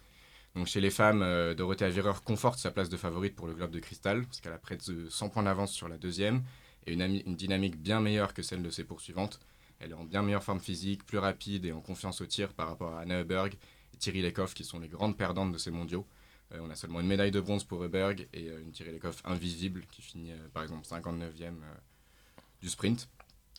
[0.57, 3.71] Donc chez les femmes, euh, Dorothée Avireur conforte sa place de favorite pour le Globe
[3.71, 6.43] de Cristal, parce qu'elle a près de 100 points d'avance sur la deuxième,
[6.87, 9.39] et une, ami- une dynamique bien meilleure que celle de ses poursuivantes.
[9.81, 12.69] Elle est en bien meilleure forme physique, plus rapide et en confiance au tir par
[12.69, 13.55] rapport à Anna Heuberg
[13.93, 16.07] et Thierry Lecoff, qui sont les grandes perdantes de ces mondiaux.
[16.55, 19.21] Euh, on a seulement une médaille de bronze pour Heuberg et euh, une Thierry Lecoff
[19.27, 21.51] invisible, qui finit euh, par exemple 59e euh,
[22.63, 23.11] du sprint.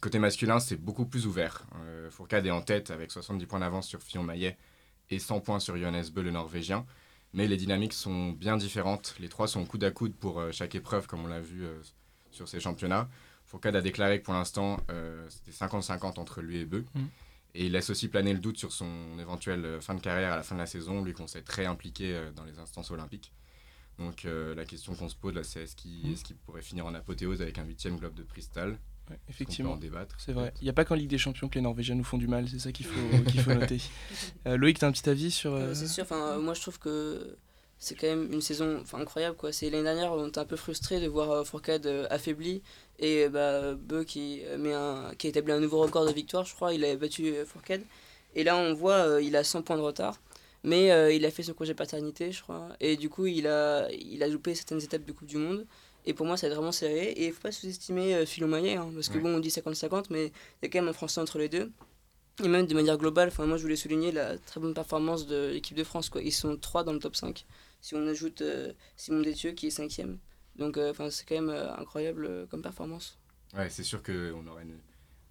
[0.02, 1.66] Côté masculin, c'est beaucoup plus ouvert.
[2.12, 4.56] Fourcade est en tête avec 70 points d'avance sur Fillon Maillet
[5.10, 6.86] et 100 points sur Johannes Bö, le Norvégien.
[7.34, 9.16] Mais les dynamiques sont bien différentes.
[9.20, 11.78] Les trois sont coude à coude pour euh, chaque épreuve, comme on l'a vu euh,
[12.32, 13.10] sur ces championnats.
[13.46, 16.86] Fourcade a déclaré que pour l'instant, euh, c'était 50-50 entre lui et Beu.
[16.96, 17.08] Mhm.
[17.56, 20.44] Et il laisse aussi planer le doute sur son éventuelle fin de carrière à la
[20.44, 23.32] fin de la saison, lui qu'on sait très impliqué dans les instances olympiques.
[23.98, 26.14] Donc euh, la question qu'on se pose là, c'est est-ce qu'il Mhm.
[26.14, 28.78] est-ce qu'il pourrait finir en apothéose avec un huitième globe de cristal
[29.10, 29.74] Ouais, On peut effectivement.
[29.74, 30.16] en débattre.
[30.20, 30.54] C'est vrai.
[30.62, 32.48] Il n'y a pas qu'en Ligue des Champions que les Norvégiens nous font du mal,
[32.50, 33.80] c'est ça qu'il faut, qu'il faut noter.
[34.48, 35.54] Euh, Loïc, tu as un petit avis sur.
[35.54, 37.38] euh, Euh, c'est sûr, enfin, euh, moi je trouve que
[37.80, 39.38] c'est quand même une saison enfin, incroyable.
[39.38, 39.52] quoi.
[39.54, 42.62] C'est l'année dernière, on était un peu frustré de voir euh, Fourcade euh, affaibli
[43.00, 46.54] et bah, Beu qui, met un, qui a établi un nouveau record de victoire, je
[46.56, 46.74] crois.
[46.74, 47.84] Il a battu Fourcade.
[48.36, 50.20] Et là, on voit, euh, il a 100 points de retard.
[50.64, 52.70] Mais euh, il a fait son congé paternité, je crois.
[52.82, 55.66] Et du coup, il a, il a loupé certaines étapes de Coupe du Monde.
[56.08, 57.10] Et pour moi, ça va être vraiment serré.
[57.12, 59.24] Et il ne faut pas sous-estimer euh, Maillet, hein, parce que Ouais.
[59.24, 60.32] bon, on dit 50-50, mais il
[60.64, 61.72] y a quand même un Français entre les deux.
[62.44, 65.50] Et même de manière globale, enfin, moi je voulais souligner la très bonne performance de
[65.54, 66.10] l'équipe de France.
[66.10, 66.22] Quoi.
[66.22, 67.46] Ils sont trois dans le top 5.
[67.82, 70.20] Si on ajoute euh, Simon Détieux qui est cinquième.
[70.56, 73.18] Donc euh, enfin, c'est quand même euh, incroyable euh, comme performance.
[73.56, 74.78] Ouais, c'est sûr qu'on aurait une...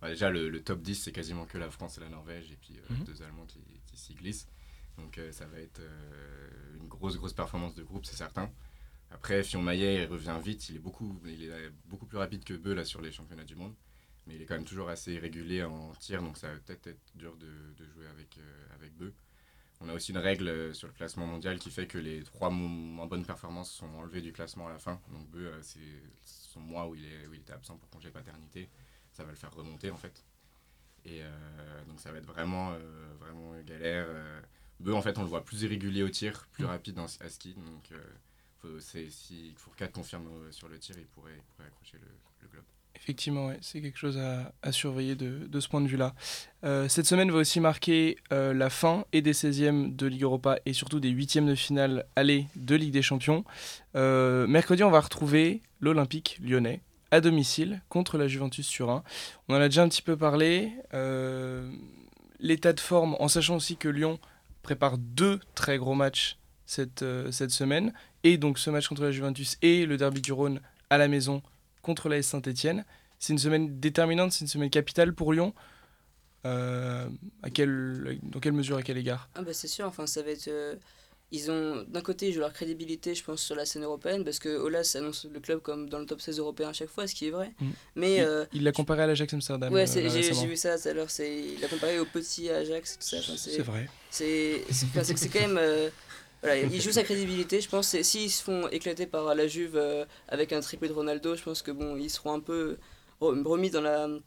[0.01, 2.57] bah, déjà, le, le top 10, c'est quasiment que la France et la Norvège, et
[2.57, 3.05] puis euh, Mhm.
[3.05, 4.49] deux Allemands qui, qui s'y glissent.
[4.99, 6.49] Donc euh, ça va être euh,
[6.81, 8.51] une grosse, grosse performance de groupe, c'est certain.
[9.11, 12.55] Après, Fion Maillet, il revient vite, il est, beaucoup, il est beaucoup plus rapide que
[12.55, 13.75] Beu là, sur les championnats du monde.
[14.27, 17.13] Mais il est quand même toujours assez irrégulier en tir, donc ça va peut-être être
[17.15, 19.15] dur de, de jouer avec, euh, avec Beu.
[19.81, 22.51] On a aussi une règle euh, sur le classement mondial qui fait que les trois
[22.51, 25.01] mo- moins bonnes performances sont enlevées du classement à la fin.
[25.13, 28.11] Donc Beu, euh, c'est son mois où il, est, où il était absent pour congé
[28.11, 28.69] paternité.
[29.13, 30.25] Ça va le faire remonter en fait.
[31.05, 32.75] Et euh, donc ça va être vraiment,
[33.21, 34.09] vraiment galère.
[34.81, 37.55] Beu, en fait, on le voit plus irrégulier au tir, plus rapide en, à ski.
[37.55, 37.93] Donc
[38.81, 42.65] c'est- si Fourcade confirme euh, sur le tir, il pourrait, accrocher le, globe.
[42.95, 46.15] Effectivement, ouais, c'est quelque chose à, surveiller de, ce point de vue-là.
[46.65, 50.59] Euh, cette semaine va aussi marquer euh, la fin et des 16e de Ligue Europa
[50.65, 53.45] et surtout des 8e de finale aller de Ligue des Champions.
[53.95, 59.05] Mercredi, on va retrouver l'Olympique lyonnais à domicile contre la Juventus Turin.
[59.49, 60.73] On en a déjà un petit peu parlé.
[62.41, 64.19] l'état de forme, en sachant aussi que Lyon
[64.63, 67.05] prépare deux très gros matchs cette
[67.51, 67.93] semaine,
[68.27, 70.61] et donc ce match contre la Juventus et le derby du Rhône
[70.91, 71.43] à la maison
[71.83, 72.85] contre la Saint-Etienne.
[73.21, 75.55] C'est une semaine déterminante, c'est une semaine capitale pour Lyon.
[76.45, 77.07] Euh,
[77.43, 79.29] à quel, dans quelle mesure, à quel égard?
[79.35, 80.49] Ah bah c'est sûr, enfin ça va être...
[80.49, 80.77] euh,
[81.33, 84.39] ils ont d'un côté ils jouent leur crédibilité je pense sur la scène européenne parce
[84.39, 87.17] que Olas annonce le club comme dans le top 16 européen à chaque fois, ce
[87.17, 87.51] qui est vrai.
[87.61, 87.67] Mm.
[87.97, 89.73] Mais Il- euh, l'a comparé à l'Ajax Amsterdam.
[89.73, 93.05] ouais, euh, j'ai vu ça tout à l'heure, il a comparé au petit Ajax tout
[93.07, 93.17] ça.
[93.19, 93.89] enfin, C'est vrai.
[94.11, 94.87] C'est c'est
[95.33, 95.59] quand même.
[96.47, 98.01] Voilà, il joue sa crédibilité, je pense.
[98.03, 101.63] S'ils se font éclater par la Juve euh, avec un triplé de Ronaldo, je pense
[101.63, 102.77] que bon, ils seront un peu
[103.21, 104.21] re- remis dans la, dans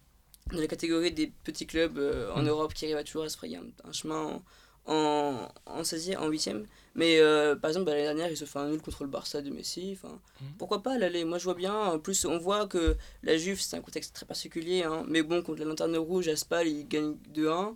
[0.51, 2.47] la catégorie des petits clubs euh, en Mm.
[2.47, 4.41] Europe qui arrivent à toujours à se frayer un, un chemin
[4.85, 6.65] en, en, en 16e, en 8e.
[6.95, 9.41] Mais euh, par exemple, bah, l'année dernière, ils se font un nul contre le Barça
[9.41, 9.97] de Messi.
[9.97, 10.45] Enfin, Mm.
[10.57, 11.25] Pourquoi pas l'aller?
[11.25, 11.73] Moi, je vois bien.
[11.75, 14.83] En plus, on voit que la Juve, c'est un contexte très particulier.
[14.83, 15.03] hein.
[15.07, 17.75] Mais bon, contre la Lanterne Rouge, à Spal, ils gagnent 2-1.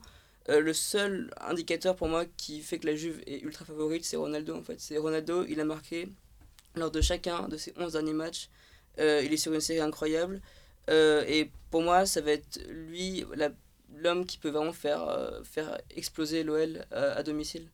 [0.49, 4.17] Euh, le seul indicateur pour moi qui fait que la Juve est ultra favorite, c'est
[4.17, 4.79] Ronaldo en fait.
[4.79, 6.09] C'est Ronaldo, il a marqué
[6.75, 8.49] lors de chacun de ses 11 derniers matchs.
[8.99, 10.41] Euh, il est sur une série incroyable.
[10.89, 13.25] Euh, et pour moi, ça va être lui,
[13.95, 17.69] l'homme qui peut vraiment faire, faire exploser l'OL à domicile.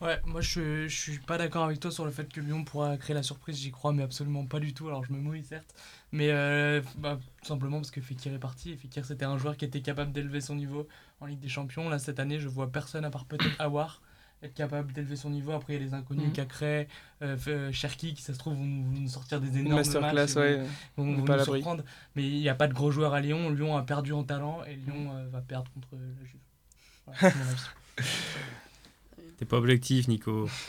[0.00, 2.96] Ouais, moi je, je suis pas d'accord avec toi sur le fait que Lyon pourra
[2.96, 4.86] créer la surprise, j'y crois, mais absolument pas du tout.
[4.86, 5.74] Alors je me mouille certes,
[6.12, 8.70] mais euh, bah, tout simplement parce que Fekir est parti.
[8.72, 10.88] Et Fekir c'était un joueur qui était capable d'élever son niveau
[11.20, 11.88] en Ligue des Champions.
[11.88, 14.00] Là cette année, je vois personne à part peut-être Awar
[14.40, 15.50] être capable d'élever son niveau.
[15.52, 16.32] Après il y a les inconnus, Mhm.
[16.32, 16.86] Cacré,
[17.22, 20.34] euh, euh, Cherki qui ça se trouve vont vont nous sortir des énormes masterclass, matchs.
[20.96, 21.22] vont- ouais.
[21.36, 21.82] nous surprendre.
[22.14, 23.50] Mais il n'y a pas de gros joueurs à Lyon.
[23.50, 26.40] Lyon a perdu en talent et Lyon euh, va perdre contre la Juve.
[27.06, 27.34] Voilà.
[29.38, 30.48] T'es pas objectif, Nico.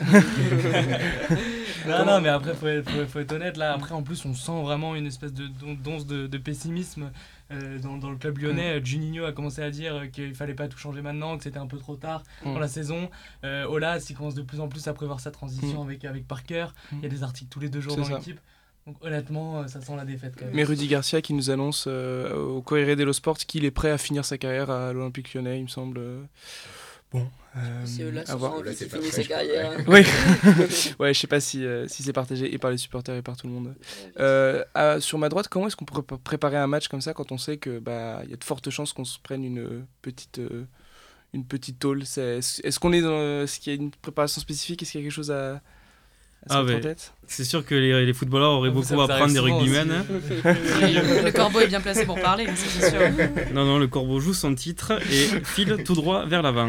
[1.88, 3.56] Non, non, mais après, faut être, faut, faut être honnête.
[3.56, 7.10] Là, après, en plus, on sent vraiment une espèce de d'once de, de pessimisme
[7.50, 8.84] euh, dans, dans le club lyonnais.
[8.84, 11.66] Juninho a commencé à dire euh, qu'il fallait pas tout changer maintenant, que c'était un
[11.66, 12.52] peu trop tard Mm.
[12.54, 13.08] dans la saison.
[13.44, 16.66] Euh, Olas, il commence de plus en plus à prévoir sa transition avec, avec Parker.
[16.92, 18.38] Il y a des articles tous les deux jours dans l'équipe.
[18.86, 20.54] Donc, honnêtement, euh, ça sent la défaite quand même.
[20.54, 23.98] Mais Rudy Garcia qui nous annonce euh, au Corriere dello Sport qu'il est prêt à
[23.98, 26.00] finir sa carrière à l'Olympique lyonnais, il me semble.
[27.12, 28.52] Bon, euh, C'est Olas à qui a voir.
[28.52, 29.84] envie Olas, c'est qu'il pas finisse très, sa je crois, carrière.
[29.88, 33.22] Oui, ouais, je sais pas si, euh, si c'est partagé et par les supporters et
[33.22, 33.74] par tout le monde.
[34.20, 37.32] Euh, à- sur ma droite, comment est-ce qu'on pourrait préparer un match comme ça quand
[37.32, 39.82] on sait que bah il y a de fortes chances qu'on se prenne une euh,
[40.02, 40.64] petite euh,
[41.34, 42.06] une petite tôle?
[42.06, 44.82] C'est- Est-ce qu'on est dans est-ce qu'il y a une préparation spécifique?
[44.82, 45.60] Est-ce qu'il y a quelque chose à,
[46.48, 46.80] Ah, en ouais.
[46.80, 50.04] tête C'est sûr que les, les footballeurs auraient Ah, beaucoup à apprendre des rugbymen.
[50.44, 53.00] Le corbeau est bien placé pour parler, c'est sûr.
[53.52, 56.68] Non, non, le corbeau joue son titre et file tout droit vers l'avant.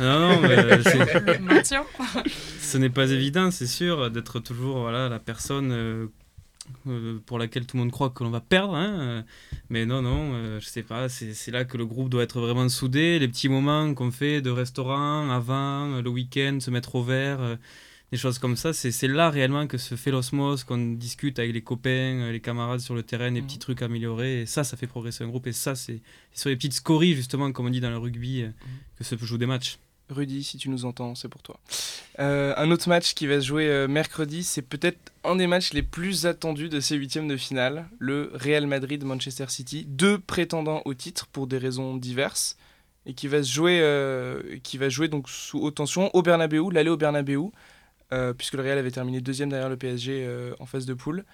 [0.00, 1.84] Non, non, mais c'est- Le maintien.
[2.60, 6.06] ce n'est pas évident, c'est sûr, d'être toujours voilà, la personne euh,
[6.88, 8.74] euh, pour laquelle tout le monde croit que l'on va perdre.
[8.74, 9.24] hein,
[9.70, 12.40] Mais non, non, euh, je sais pas, c'est c'est là que le groupe doit être
[12.40, 13.18] vraiment soudé.
[13.18, 17.38] Les petits moments qu'on fait de restaurant avant, le week-end, se mettre au vert.
[17.40, 17.56] euh,
[18.12, 21.62] des choses comme ça, c'est là réellement que se fait l'osmose, qu'on discute avec les
[21.62, 21.90] copains,
[22.20, 23.46] euh, les camarades sur le terrain, les Mhm.
[23.46, 26.00] petits trucs améliorés, et ça, ça fait progresser un groupe, et ça, c'est
[26.32, 28.50] sur les petites scories, justement, comme on dit dans le rugby, euh,
[28.96, 29.78] que se jouent des matchs.
[30.08, 31.58] Rudy, si tu nous entends, c'est pour toi.
[32.20, 35.72] Euh, un autre match qui va se jouer euh, mercredi, c'est peut-être un des matchs
[35.72, 40.94] les plus attendus de ces huitièmes de finale, le Real Madrid-Manchester City, deux prétendants au
[40.94, 42.56] titre pour des raisons diverses,
[43.04, 46.62] et qui va se jouer, euh, qui va jouer donc sous haute tension au Bernabeu,
[46.70, 47.50] l'aller au Bernabeu,
[48.12, 51.24] euh, puisque le Real avait terminé deuxième derrière le PSG euh, en phase de poule.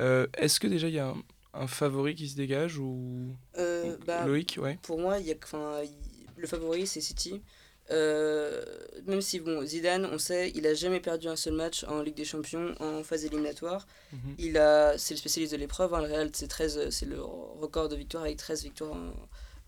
[0.00, 1.16] Euh, Est-ce que déjà il y a un,
[1.54, 3.34] un favori qui se dégage ou
[4.06, 4.78] bah, Loïc, ouais.
[4.82, 5.34] pour moi, y a,
[6.36, 7.42] le favori, c'est City.
[7.90, 12.16] Même si bon, Zidane, on sait, il a jamais perdu un seul match en Ligue
[12.16, 13.86] des Champions en phase éliminatoire.
[14.12, 14.34] Mhm.
[14.38, 15.92] Il a, c'est le spécialiste de l'épreuve.
[15.94, 19.12] hein, le Real, c'est 13, c'est le record de victoires avec 13 victoires en,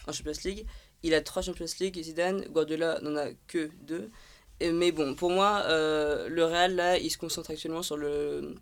[0.09, 0.67] en Champions League.
[1.03, 2.01] Il a 3 Champions League.
[2.03, 4.11] Zidane, Guardiola n'en a que 2.
[4.61, 8.55] Mais bon, pour moi, euh, le Real là, il se concentre actuellement sur le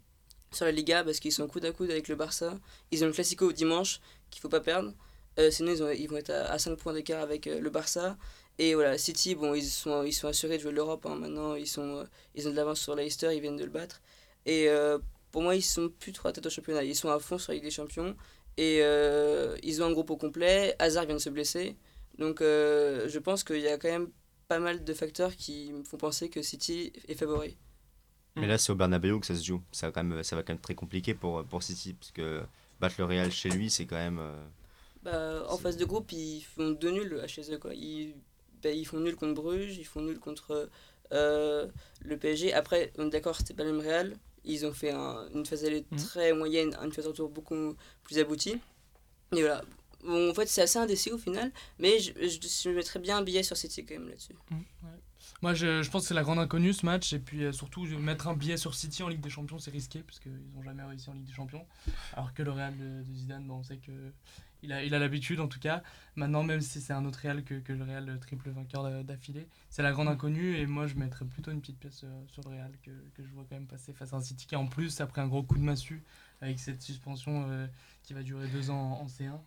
[0.52, 2.58] sur la Liga parce qu'ils sont coude à coude avec le Barça.
[2.92, 4.92] Ils ont le Classico dimanche qu'il faut pas perdre.
[5.38, 7.70] Euh, sinon, ils, ont- ils vont être à, à 5 points d'écart avec euh, le
[7.70, 8.16] Barça.
[8.58, 11.06] Et voilà, City, bon, ils sont, ils sont assurés de jouer l'Europe.
[11.06, 11.16] hein.
[11.16, 14.00] Maintenant, ils, sont, ils ont de l'avance sur Leicester, ils viennent de le battre.
[14.46, 14.68] Et
[15.32, 16.84] pour moi, ils sont plus trop à tête au championnat.
[16.84, 18.14] Ils sont à fond sur la Ligue des Champions.
[18.56, 18.78] Et
[19.64, 20.76] ils ont un groupe au complet.
[20.78, 21.76] Hazard vient de se blesser.
[22.18, 24.10] Donc, je pense qu'il y a quand même
[24.48, 27.56] pas mal de facteurs qui me font penser que City est favori.
[28.36, 29.62] Mais là, c'est au Bernabeu que ça se joue.
[29.70, 32.42] Ça va quand même, ça va quand même très compliqué pour, pour City, parce que
[32.80, 34.18] battre le Real chez lui, c'est quand même.
[34.18, 34.44] euh,
[35.02, 37.58] Bah, en phase de groupe, ils font deux nuls à chez eux.
[37.58, 37.74] Quoi.
[37.74, 38.14] Ils,
[38.62, 40.68] bah, ils font nul contre Bruges, ils font nul contre
[41.12, 41.68] euh,
[42.00, 42.52] le PSG.
[42.52, 44.16] Après, on est d'accord, c'était pas le même Real.
[44.44, 45.98] Ils ont fait un- une phase allée Mhm.
[45.98, 48.58] très moyenne, une phase retour beaucoup plus aboutie.
[49.32, 49.62] Et voilà,
[50.06, 53.84] En fait, c'est assez indécis au final, mais je, mettrais bien un billet sur City
[53.84, 54.34] quand même là-dessus.
[55.42, 57.12] Moi, je, pense que c'est la grande inconnue ce match.
[57.12, 60.00] Et puis euh, surtout, mettre un billet sur City en Ligue des Champions, c'est risqué,
[60.00, 61.66] parce qu'ils n'ont jamais réussi en Ligue des Champions.
[62.14, 63.92] Alors que le Real de, Zidane, on sait que
[64.62, 65.82] il a il a l'habitude en tout cas.
[66.16, 69.46] Maintenant, même si c'est un autre Real que, que le Real triple vainqueur d'a- d'affilée,
[69.68, 70.56] c'est la grande inconnue.
[70.56, 73.32] Et moi, je mettrais plutôt une petite pièce euh, sur le Real que, que je
[73.34, 75.58] vois quand même passer face à un City qui, en plus, après un gros coup
[75.58, 76.02] de massue
[76.40, 77.66] avec cette suspension euh,
[78.02, 79.38] qui va durer deux ans en C1,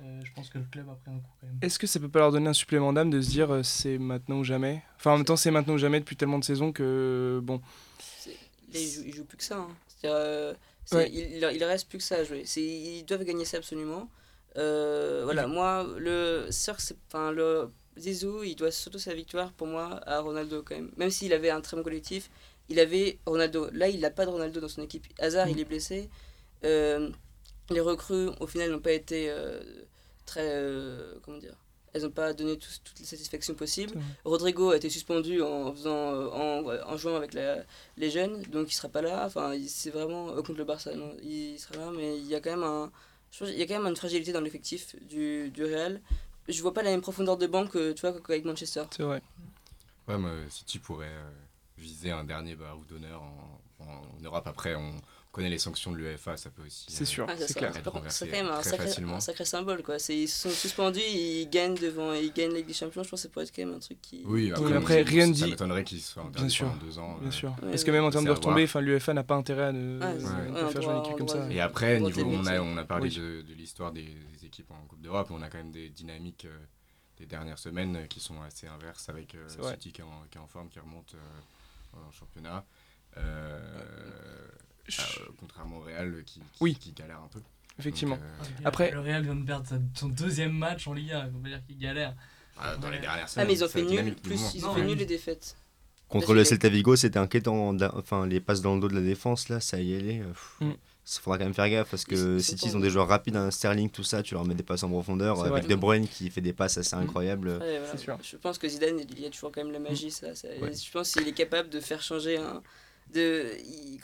[0.00, 1.58] euh, je pense que le club a pris un coup quand même.
[1.62, 3.98] Est-ce que ça peut pas leur donner un supplément d'âme de se dire euh, c'est
[3.98, 4.82] maintenant ou jamais?
[4.96, 7.60] Enfin, en même temps, c'est maintenant ou jamais depuis tellement de saisons que bon.
[8.26, 9.58] Là, ils jouent, ils jouent plus que ça.
[9.58, 9.68] hein.
[10.04, 10.54] Euh,
[10.92, 11.10] Ouais.
[11.10, 12.44] il, il, reste plus que ça à jouer.
[12.56, 14.10] Ils doivent gagner ça absolument.
[14.58, 16.72] Euh, voilà, moi, le c'est-
[17.08, 20.90] enfin, le Zizou, il doit surtout sa victoire pour moi à Ronaldo quand même.
[20.98, 22.28] Même s'il avait un très bon collectif,
[22.68, 23.70] il avait Ronaldo.
[23.72, 25.06] Là, il n'a pas de Ronaldo dans son équipe.
[25.18, 25.50] Hazard, Mm.
[25.52, 26.10] il est blessé.
[27.70, 29.60] Les recrues, au final, n'ont pas été euh,
[30.26, 30.42] très.
[30.44, 31.54] euh, comment dire
[31.94, 33.94] Elles n'ont pas donné tous- toutes les satisfactions possibles.
[34.24, 37.58] Rodrigo a été suspendu en, faisant, euh, en, en jouant avec la,
[37.96, 39.24] les jeunes, donc il sera pas là.
[39.26, 42.40] Enfin, c'est vraiment euh, contre le Barça, non, il sera là, mais il y a
[42.40, 42.90] quand même un,
[43.40, 46.00] il y a quand même une fragilité dans l'effectif du, du Real.
[46.48, 48.84] Je vois pas la même profondeur de banc que tu vois qu'avec Manchester.
[48.94, 49.22] C'est vrai.
[50.06, 51.08] Ouais, moi, City pourrait
[51.78, 54.46] viser un dernier barreau d'honneur en, en- en Europe.
[54.46, 54.92] Après, on
[55.34, 56.86] connaît les sanctions de l'UEFA, ça peut aussi.
[56.88, 57.72] C'est euh, sûr, Ah, c'est clair.
[57.74, 59.16] c'est quand même un sacré, facilement.
[59.16, 59.98] un sacré symbole quoi.
[59.98, 63.02] C'est- Ils sont suspendus, ils gagnent devant, ils gagnent la Ligue des Champions.
[63.02, 64.22] Je pense que ça pourrait être quand même un truc qui.
[64.24, 66.70] Oui, Oui, après, après, ça- rien ne Ça dit- m'étonnerait qu'ils soient en Bien sûr,
[66.80, 67.18] deux ans.
[67.18, 67.50] Bien euh, sûr.
[67.62, 69.98] Ouais, Parce que même en termes de retombées, enfin, l'UEFA n'a pas intérêt à ne,
[70.00, 71.46] Ouais, ouais, faire jouer une équipe comme ça.
[71.50, 73.16] Et après, niveau, on, a, on a parlé Oui.
[73.16, 75.28] de, de l'histoire des, des équipes en Coupe d'Europe.
[75.30, 76.56] On a quand même des dynamiques euh,
[77.18, 79.48] des dernières semaines euh, qui sont assez inverses avec euh.
[79.48, 82.64] City qui est, en, qui est en forme, qui remonte euh, en championnat.
[83.16, 83.60] Euh,
[84.86, 86.74] Je- euh, contrairement au Real euh, qui, qui, Oui.
[86.74, 87.40] qui galère un peu.
[87.78, 88.16] Effectivement.
[88.16, 91.38] Donc, euh, Après- le Real vient de perdre son deuxième match en Ligue 1, on
[91.42, 92.14] va dire qu'il galère.
[92.58, 93.48] ah, dans les dernières Ah, semaines.
[93.48, 95.56] mais ils ont fait nul, plus ils Non, ont fait nul les défaites.
[96.08, 96.44] Contre le.
[96.44, 97.74] Celta Vigo, c'était inquiétant.
[97.96, 100.22] Enfin, les passes dans le dos de la défense, là, ça y allait.
[100.60, 100.74] Il Mm.
[101.04, 103.90] faudra quand même faire gaffe parce que City, ils ont des joueurs rapides, un Sterling,
[103.90, 104.22] tout ça.
[104.22, 105.60] Tu leur mets des passes en profondeur avec vrai.
[105.62, 107.48] De Bruyne qui fait des passes assez incroyables.
[107.48, 107.86] Ouais, voilà.
[107.90, 108.16] C'est sûr.
[108.22, 110.12] Je pense que Zidane, il y a toujours quand même la magie.
[110.12, 110.72] Ça, ça- Ouais.
[110.72, 112.62] Je pense qu'il est capable de faire changer un.
[113.14, 113.44] De...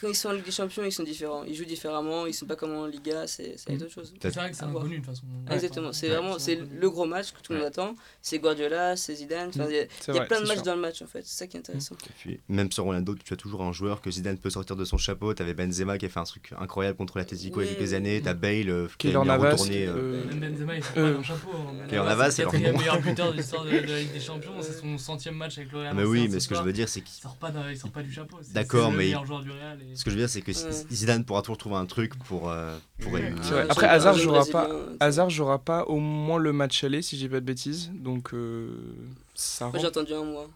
[0.00, 1.44] Quand ils sont en Ligue des Champions, ils sont différents.
[1.44, 3.82] Ils jouent différemment, ils sont pas comme en Liga, c'est c'est Mm.
[3.82, 4.14] autre chose.
[4.22, 5.22] C'est vrai que c'est inconnu de toute façon.
[5.50, 7.94] Exactement, c'est Ouais, vraiment c'est le gros match que tout le monde attend.
[8.22, 9.48] C'est Guardiola, c'est Zidane.
[9.50, 10.62] Enfin, Il y a, C'est il y a vrai, plein de matchs sûr.
[10.64, 11.96] dans le match en fait, c'est ça qui est intéressant.
[12.06, 14.84] Et puis, même sur Ronaldo, tu as toujours un joueur que Zidane peut sortir de
[14.86, 15.34] son chapeau.
[15.34, 17.76] Tu avais Benzema qui a fait un truc incroyable contre l'Atletico il y a Oui,
[17.76, 17.94] quelques oui.
[17.96, 18.22] années.
[18.22, 19.86] Tu as Bale euh, qui a Keylor mis un Navas, retourné.
[19.86, 21.50] Même Benzema, il sort Euh, pas chapeau.
[21.52, 21.86] hein.
[21.88, 24.52] Keylor Benzema, Navas, c'est le meilleur buteur de l'histoire de, la Ligue des Champions.
[24.62, 25.70] C'est son centième match avec.
[25.74, 27.36] Ah, mais en oui, C1 mais ce que je veux dire, c'est Il qu'il sort
[27.36, 27.50] pas,
[28.02, 28.38] du chapeau.
[28.52, 29.78] D'accord, mais- meilleur joueur du Real.
[29.82, 30.84] et- Ce que je veux dire, c'est que Ouais.
[30.90, 33.32] Zidane pourra toujours trouver un truc pour, euh, pour Ouais.
[33.32, 34.68] Ouais, Après, Hazard jouera pas-
[35.00, 37.90] Hazard jouera pas au moins le match aller, si j'ai pas de bêtises.
[37.94, 38.70] Donc, euh,
[39.34, 40.48] ça rend- j'ai entendu un mois.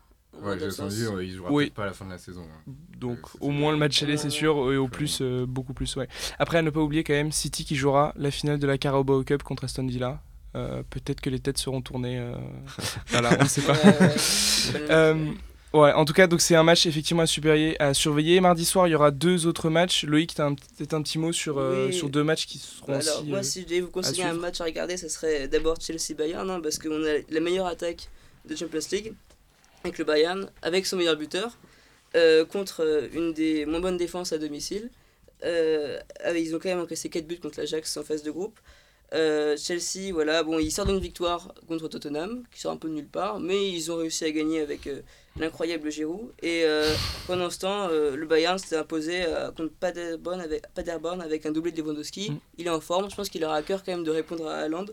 [0.42, 1.64] Ouais, j'ai entendu, euh, il jouera Oui.
[1.66, 2.42] peut-être pas à la fin de la saison.
[2.42, 2.72] hein.
[2.98, 4.72] Donc, Euh, au moins le match aller, c'est sûr.
[4.72, 6.08] Et au plus, euh, beaucoup plus, ouais.
[6.40, 9.22] Après, à ne pas oublier quand même, City qui jouera la finale de la Carabao
[9.22, 10.20] Cup contre Aston Villa.
[10.56, 12.18] Euh, Peut-être que les têtes seront tournées.
[12.18, 12.34] euh,
[13.08, 13.74] voilà, on ne sait pas.
[15.74, 17.80] Ouais, en tout cas, donc c'est un match effectivement à surveiller.
[17.82, 18.40] À surveiller.
[18.40, 20.04] Mardi soir, il y aura deux autres matchs.
[20.04, 21.92] Loïc, tu as peut-être un petit mot sur, euh, Oui.
[21.92, 23.28] sur deux matchs qui seront Bah Alors, aussi.
[23.28, 26.48] moi, euh, si je devais vous conseiller un match à regarder, ça serait d'abord Chelsea-Bayern,
[26.48, 28.08] hein, parce qu'on a la meilleure attaque
[28.44, 29.14] de Champions League,
[29.82, 31.58] avec le Bayern, avec son meilleur buteur,
[32.14, 34.90] euh, contre une des moins bonnes défenses à domicile.
[35.44, 38.60] Ils ont quand même encaissé 4 buts contre l'Ajax en phase de groupe.
[39.12, 42.94] Euh, Chelsea, voilà, bon, ils sortent d'une victoire contre Tottenham, qui sort un peu de
[42.94, 45.02] nulle part, mais ils ont réussi à gagner avec euh,
[45.36, 46.32] l'incroyable Giroud.
[46.42, 46.92] Et euh,
[47.26, 49.24] pendant ce temps, euh, le Bayern s'était imposé
[49.56, 52.30] contre Paderborn avec, Paderborn avec un doublé de Lewandowski.
[52.30, 52.38] Mm.
[52.58, 54.56] Il est en forme, je pense qu'il aura à cœur quand même de répondre à
[54.56, 54.86] Haaland.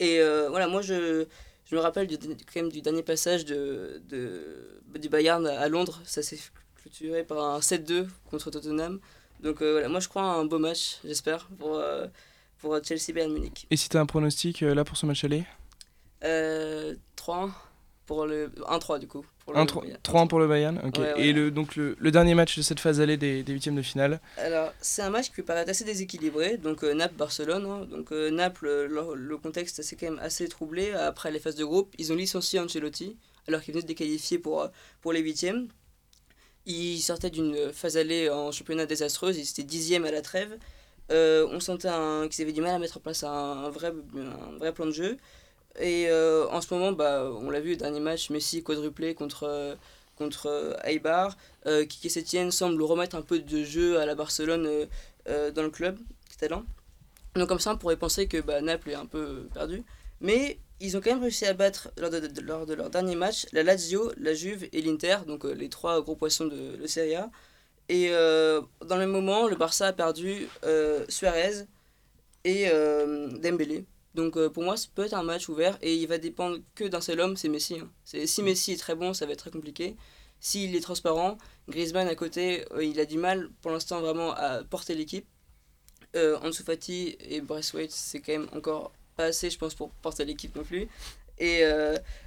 [0.00, 1.24] Et voilà, moi je,
[1.64, 6.00] je me rappelle du, quand même du dernier passage de, de, du Bayern à Londres.
[6.04, 6.38] Ça s'est
[6.82, 9.00] clôturé par un 7-2 contre Tottenham.
[9.40, 11.80] Donc voilà, moi je crois à un beau match, j'espère, pour,
[12.60, 13.66] pour Chelsea Bayern Munich.
[13.70, 15.44] Et si tu as un pronostic euh, là pour ce match aller?
[16.24, 17.50] Euh, 3
[18.06, 19.24] pour le 1-3 du coup.
[19.44, 19.98] Pour le 1-3 Bayern.
[20.02, 20.80] 3-1 pour le Bayern.
[20.84, 20.98] ok.
[20.98, 23.76] Ouais, Et le, donc le, le dernier match de cette phase allée des, des huitièmes
[23.76, 24.18] de finale?
[24.38, 26.56] Alors, c'est un match qui peut paraître assez déséquilibré.
[26.56, 27.66] Donc, euh, Naples-Barcelone.
[27.66, 27.84] hein.
[27.90, 30.92] Donc, euh, Naples, euh, le, le contexte c'est quand même assez troublé.
[30.92, 33.16] Après les phases de groupe, ils ont licencié Ancelotti,
[33.46, 34.66] alors qu'il venait de déqualifier pour,
[35.02, 35.68] pour les huitièmes.
[36.64, 39.36] Ils sortaient d'une phase allée en championnat désastreuse.
[39.38, 40.56] Ils étaient dixième à la trêve.
[41.10, 41.88] Euh, on sentait
[42.30, 45.16] qu'ils avaient du mal à mettre en place un, vrai, un vrai plan de jeu.
[45.80, 49.44] Et euh, en ce moment, bah, on l'a vu, le dernier match, Messi quadruplé contre,
[49.44, 49.74] euh,
[50.16, 51.36] contre euh, Eibar.
[51.66, 54.86] Euh, Kike Setien semble remettre un peu de jeu à la Barcelone euh,
[55.28, 55.98] euh, dans le club
[56.30, 56.64] catalan.
[57.34, 59.84] Donc comme ça, on pourrait penser que bah, Naples est un peu perdu.
[60.20, 63.46] Mais ils ont quand même réussi à battre, lors de, lors de leur dernier match,
[63.52, 67.14] la Lazio, la Juve et l'Inter, donc euh, les trois gros poissons de, de Serie
[67.14, 67.30] A.
[67.88, 71.64] Et euh, dans le même moment, le Barça a perdu euh, Suarez
[72.44, 73.86] et euh, Dembélé.
[74.14, 77.00] Donc pour moi, ça peut être un match ouvert et il va dépendre que d'un
[77.00, 77.78] seul homme, c'est Messi.
[77.78, 77.88] hein.
[78.04, 79.96] Si Messi est très bon, ça va être très compliqué.
[80.40, 84.94] S'il est transparent, Griezmann à côté, il a du mal pour l'instant vraiment à porter
[84.94, 85.26] l'équipe.
[86.16, 90.54] Euh, Fati et Braithwaite, c'est quand même encore pas assez, je pense, pour porter l'équipe
[90.56, 90.88] non plus.
[91.38, 91.62] Et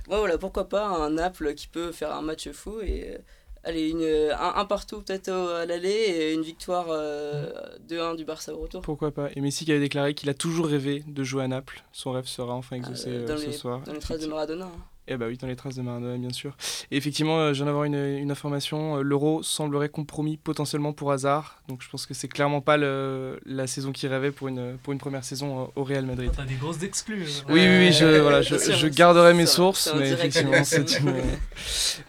[0.07, 3.17] voilà, pourquoi pas un Naples qui peut faire un match fou et
[3.63, 7.51] allez, une, un, un partout peut-être à l'aller et une victoire euh,
[7.89, 8.81] 2-1 du Barça au retour.
[8.81, 11.83] Pourquoi pas Et Messi qui avait déclaré qu'il a toujours rêvé de jouer à Naples.
[11.91, 13.81] Son rêve sera enfin exaucé Euh, euh, dans, ce les, soir.
[13.81, 14.65] dans les traces de Maradona.
[14.65, 14.71] hein.
[15.07, 16.55] Eh bah oui, dans les traces de Maradona, bien sûr.
[16.91, 18.97] Et effectivement, euh, je viens d'avoir une, une information.
[18.97, 21.59] euh, L'euro semblerait compromis potentiellement pour hasard.
[21.67, 24.93] Donc je pense que c'est clairement pas le- la saison qu'il rêvait pour une, pour
[24.93, 26.31] une première saison euh, au Real Madrid.
[26.35, 27.23] T'as des grosses exclus.
[27.23, 27.51] euh.
[27.53, 31.09] Oui, oui, oui, je, voilà, je, garderai mes sources, mais effectivement, c'est une...
[31.09, 31.21] euh,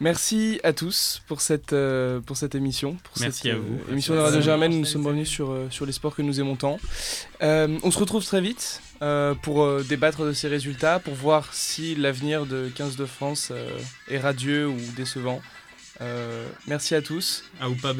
[0.00, 2.96] Merci à tous pour cette, euh, pour cette émission.
[3.02, 3.78] Pour Merci cette, à vous.
[3.90, 4.20] émission de.
[4.20, 6.78] Radio Germaine, nous sommes revenus sur, euh, sur les sports que nous aimons tant.
[7.42, 11.52] Euh, on se retrouve très vite euh, pour euh, débattre de ces résultats, pour voir
[11.52, 13.68] si l'avenir de 15 de France euh,
[14.08, 15.42] est radieux ou décevant.
[16.66, 17.44] Merci à tous.
[17.60, 17.92] Ah ou pas.